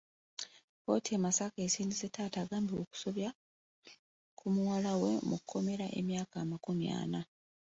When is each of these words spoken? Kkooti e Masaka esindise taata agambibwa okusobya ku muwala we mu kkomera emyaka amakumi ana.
Kkooti 0.79 1.09
e 1.17 1.21
Masaka 1.25 1.57
esindise 1.65 2.07
taata 2.15 2.37
agambibwa 2.41 2.81
okusobya 2.85 3.29
ku 4.37 4.45
muwala 4.53 4.91
we 5.01 5.11
mu 5.29 5.37
kkomera 5.41 5.85
emyaka 5.99 6.35
amakumi 6.43 6.87
ana. 7.01 7.21